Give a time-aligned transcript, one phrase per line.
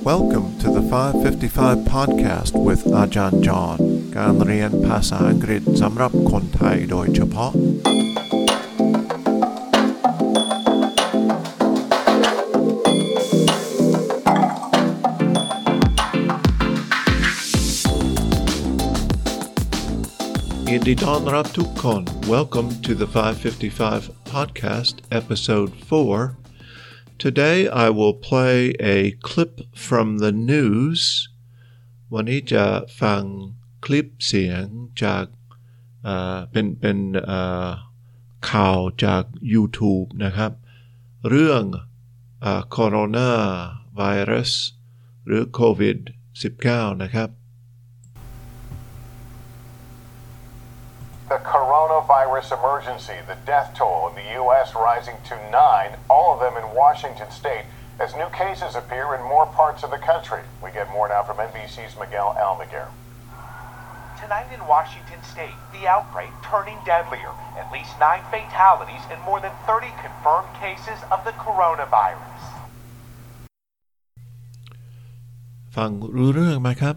[0.00, 3.78] Welcome to the 555 podcast with อาจารย์จอห์น
[4.16, 7.52] การเรียนภาษาอังกฤษสำหรับคนไทยโดยเฉพาะ
[20.70, 22.02] ยินดีต้อนรับทุกคน
[22.34, 26.39] Welcome to the 555 podcast, episode 4.
[27.24, 28.98] Today I will play a
[29.28, 29.52] clip
[29.86, 31.00] from the news.
[32.12, 32.64] วันนี้จะ
[33.00, 33.22] ฟัง
[33.84, 34.64] คลิปเสียง
[35.02, 35.24] จาก
[36.04, 37.68] เอ่อเป็นเป็นเอ่อ
[38.50, 40.52] ข่าวจาก YouTube นะครับ
[41.28, 41.62] เรื่อง
[42.42, 43.32] เอ่อโคโรนา
[43.96, 44.52] ไวรัส
[45.26, 45.98] หรือโควิด
[46.50, 47.30] -19 นะครับ
[51.28, 54.76] The coronavirus emergency, the death toll in the U.S.
[54.76, 57.66] rising to nine, all of them in Washington state,
[57.98, 60.42] as new cases appear in more parts of the country.
[60.62, 62.88] We get more now from NBC's Miguel Almaguer.
[64.22, 67.32] Tonight in Washington state, the outbreak turning deadlier.
[67.58, 72.42] At least nine fatalities and more than 30 confirmed cases of the coronavirus.
[75.76, 76.96] ฟังรู้เรื่องไหมครับ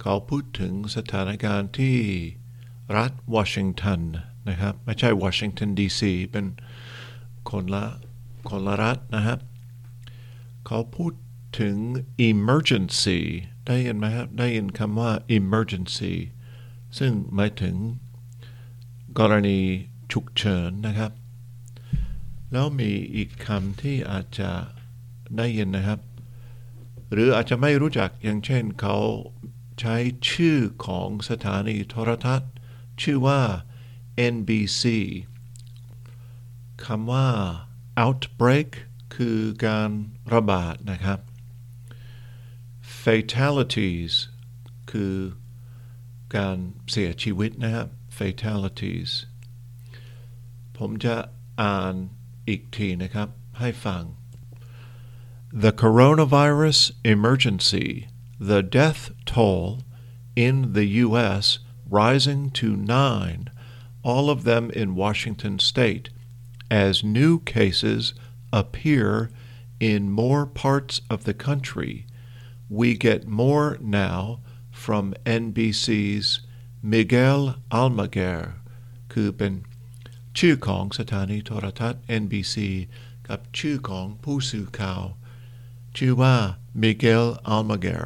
[0.00, 1.96] เขาพูดถึงสถานการณ์ที่
[2.96, 4.00] รัฐวอชิงตัน
[4.48, 6.46] นะครับ ไม่ใช่วอชิงตันดีซีเป็น
[7.50, 7.84] คนละ
[8.49, 9.39] คนลรัฐนะครับ
[10.65, 11.13] เขาพูด
[11.59, 11.75] ถึง
[12.29, 13.19] emergency
[13.67, 16.13] ได้ยินไหมครับได้ยินคำว่า emergency
[16.97, 17.75] ซึ่งหมายถึง
[19.19, 19.59] กรณี
[20.11, 21.11] ฉุกเฉินนะครับ
[22.51, 24.51] แล้วมีอีกคำที่อาจจะ
[25.37, 25.99] ได้ยินนะครับ
[27.11, 28.97] หรืออาจจะไม่รู้จักอย่างเช่นเขา
[29.79, 29.95] ใช้
[30.29, 32.51] ชื่อของสถานีโทรทัศน์
[33.01, 33.41] ชื่อว่า
[34.33, 34.83] NBC
[36.85, 37.27] คำว่า
[38.02, 38.70] outbreak
[39.14, 39.90] คือการ
[40.34, 41.18] ระบาดนะครับ
[43.02, 44.14] fatalities
[44.90, 45.16] คือ
[46.36, 46.56] การ
[46.90, 49.10] เสียชีวิตนะครับ fatalities
[50.78, 51.16] ผมจะ
[51.62, 51.94] อ่าน
[52.48, 53.28] อีกทีนะครับ
[53.60, 54.04] ให้ฟัง
[55.64, 56.80] The coronavirus
[57.14, 58.08] emergency,
[58.50, 59.66] the death toll
[60.34, 61.60] in the U.S.
[61.88, 63.50] rising to nine,
[64.02, 66.10] all of them in Washington state,
[66.70, 68.14] as new cases
[68.52, 69.30] appear
[69.80, 72.06] in more parts of the country.
[72.68, 74.40] We get more now
[74.70, 76.40] from NBC's
[76.82, 78.54] Miguel Almaguer,
[79.12, 79.52] คือเป็น
[80.38, 82.56] ชื่อของสถานีโทรทัศน์ NBC
[83.28, 85.02] กับชื่อของผู้สื่อข่าว
[85.96, 86.36] ชื่อว่า
[86.82, 88.04] Miguel Almaguer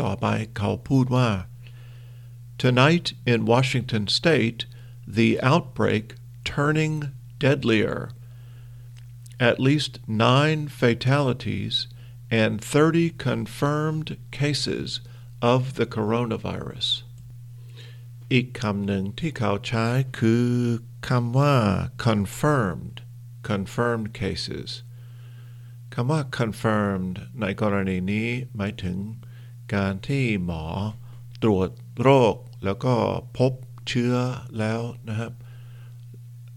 [0.00, 1.30] ต่อไปเขาพูดว่า
[2.62, 4.60] Tonight in Washington state,
[5.18, 6.06] the outbreak
[6.44, 6.94] turning
[7.38, 8.10] deadlier.
[9.40, 11.88] At least nine fatalities
[12.30, 15.00] and 30 confirmed cases
[15.42, 17.02] of the coronavirus.
[18.32, 19.86] อีกคำหนึ่งที่เขาใช้
[20.18, 20.48] คือ
[21.08, 21.54] คำว่า
[22.06, 22.96] confirmed
[23.50, 24.70] confirmed cases
[25.94, 28.98] คำว่า confirmed ในกรณีนี้หมายถึง
[29.74, 30.64] การที่หมอ
[31.42, 32.94] ตรวจโรค แล้วก็
[33.38, 33.52] พบ
[33.88, 34.14] เชื้อ
[34.58, 35.32] แล้วนะครับ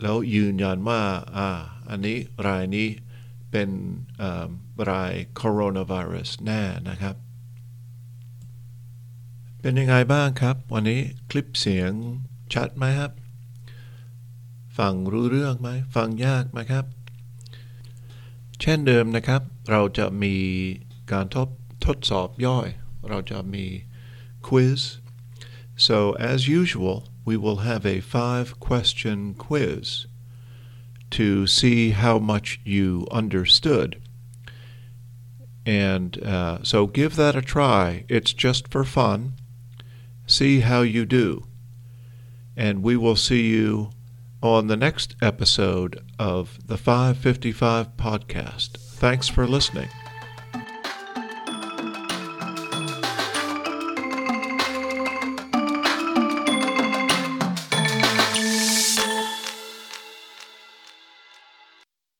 [0.03, 1.03] แล้วยืนยันว่า
[1.37, 1.49] อ่า
[1.89, 2.89] อันนี้รายนี้
[3.51, 3.69] เป็น
[4.19, 4.49] เอ่อ
[4.91, 7.17] ราย coronavirus แน่นะครับ
[9.61, 11.93] เป็นยังไงบ้างครับ วันนี้คลิปเสียง
[12.55, 13.13] ชัดไหมครับ
[14.79, 16.85] ฟังรู้เรื่องไหมฟังยากไหมครับ
[18.61, 20.35] เช่นเดิมนะครับ เราจะมี
[21.13, 21.49] การทด
[21.87, 22.69] ทดสอบย่อย
[23.09, 23.65] เราจะมี
[24.47, 24.81] quiz
[25.87, 25.99] so
[26.31, 30.07] as usual we will have a five question quiz
[31.11, 34.01] to see how much you understood
[35.65, 39.35] and uh, so give that a try it's just for fun
[40.27, 41.45] see how you do
[42.57, 43.91] and we will see you
[44.43, 48.77] on the next episode of the 555 podcast.
[48.79, 49.89] Thanks for listening.